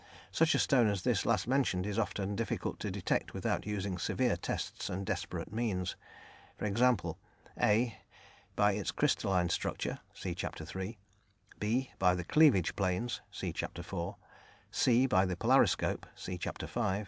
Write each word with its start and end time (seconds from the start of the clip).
Such 0.31 0.55
a 0.55 0.57
stone 0.57 0.87
as 0.87 1.03
this 1.03 1.27
last 1.27 1.47
mentioned 1.47 1.85
is 1.85 1.99
often 1.99 2.35
difficult 2.35 2.79
to 2.79 2.89
detect 2.89 3.35
without 3.35 3.67
using 3.67 3.99
severe 3.99 4.35
tests 4.35 4.89
and 4.89 5.05
desperate 5.05 5.53
means, 5.53 5.95
e.g.: 6.59 6.83
(a) 7.61 7.97
by 8.55 8.71
its 8.73 8.89
crystalline 8.89 9.49
structure 9.49 9.99
(see 10.11 10.33
Chapter 10.33 10.63
III.); 10.65 10.97
(b) 11.59 11.91
by 11.99 12.15
the 12.15 12.23
cleavage 12.23 12.75
planes 12.75 13.21
(see 13.31 13.53
Chapter 13.53 13.81
IV.); 13.81 14.15
(c) 14.71 15.05
by 15.05 15.23
the 15.23 15.35
polariscope 15.35 16.05
(see 16.15 16.35
Chapter 16.39 16.65
V.) 16.65 16.99